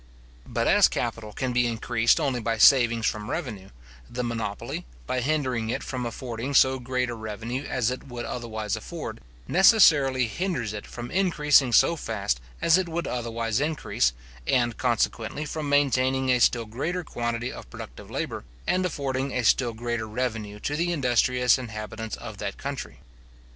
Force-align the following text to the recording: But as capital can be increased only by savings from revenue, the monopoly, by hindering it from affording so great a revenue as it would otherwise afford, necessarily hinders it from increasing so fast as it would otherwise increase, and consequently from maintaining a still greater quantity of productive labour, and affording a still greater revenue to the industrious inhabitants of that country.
But 0.47 0.65
as 0.67 0.87
capital 0.87 1.31
can 1.31 1.53
be 1.53 1.67
increased 1.67 2.19
only 2.19 2.39
by 2.39 2.57
savings 2.57 3.05
from 3.05 3.29
revenue, 3.29 3.69
the 4.09 4.23
monopoly, 4.23 4.87
by 5.05 5.21
hindering 5.21 5.69
it 5.69 5.83
from 5.83 6.07
affording 6.07 6.55
so 6.55 6.79
great 6.79 7.07
a 7.07 7.13
revenue 7.13 7.65
as 7.65 7.91
it 7.91 8.07
would 8.07 8.25
otherwise 8.25 8.75
afford, 8.75 9.21
necessarily 9.47 10.25
hinders 10.25 10.73
it 10.73 10.87
from 10.87 11.11
increasing 11.11 11.71
so 11.71 11.95
fast 11.95 12.39
as 12.63 12.79
it 12.79 12.89
would 12.89 13.05
otherwise 13.05 13.59
increase, 13.59 14.11
and 14.47 14.75
consequently 14.79 15.45
from 15.45 15.69
maintaining 15.69 16.29
a 16.31 16.39
still 16.39 16.65
greater 16.65 17.03
quantity 17.03 17.53
of 17.53 17.69
productive 17.69 18.09
labour, 18.09 18.43
and 18.65 18.83
affording 18.87 19.31
a 19.31 19.43
still 19.43 19.73
greater 19.75 20.07
revenue 20.07 20.59
to 20.59 20.75
the 20.75 20.91
industrious 20.91 21.59
inhabitants 21.59 22.15
of 22.15 22.39
that 22.39 22.57
country. 22.57 23.01